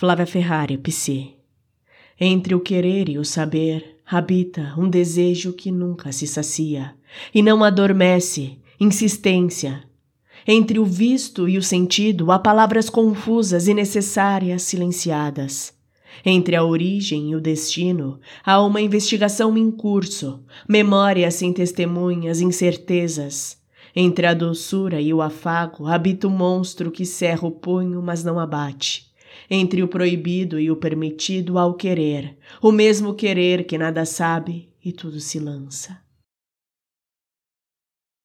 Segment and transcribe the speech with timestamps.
[0.00, 1.30] Flávia Ferrari, PC.
[2.20, 6.94] Entre o querer e o saber habita um desejo que nunca se sacia
[7.34, 9.82] e não adormece, insistência.
[10.46, 15.74] Entre o visto e o sentido há palavras confusas e necessárias silenciadas.
[16.24, 23.58] Entre a origem e o destino há uma investigação em curso, memórias sem testemunhas, incertezas.
[23.96, 28.38] Entre a doçura e o afago habita o monstro que cerra o punho, mas não
[28.38, 29.07] abate.
[29.50, 34.68] Entre o proibido e o permitido há o querer, o mesmo querer que nada sabe
[34.84, 36.07] e tudo se lança.